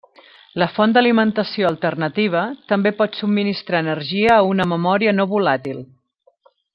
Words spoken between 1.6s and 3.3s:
alternativa també pot